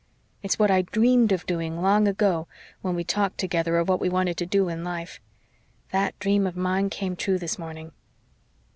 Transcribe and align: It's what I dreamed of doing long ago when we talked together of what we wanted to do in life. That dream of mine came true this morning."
It's 0.41 0.57
what 0.57 0.71
I 0.71 0.81
dreamed 0.81 1.31
of 1.31 1.45
doing 1.45 1.79
long 1.79 2.07
ago 2.07 2.47
when 2.81 2.95
we 2.95 3.03
talked 3.03 3.37
together 3.37 3.77
of 3.77 3.87
what 3.87 3.99
we 4.01 4.09
wanted 4.09 4.35
to 4.37 4.47
do 4.47 4.67
in 4.67 4.83
life. 4.83 5.19
That 5.91 6.17
dream 6.17 6.47
of 6.47 6.57
mine 6.57 6.89
came 6.89 7.15
true 7.15 7.37
this 7.37 7.59
morning." 7.59 7.91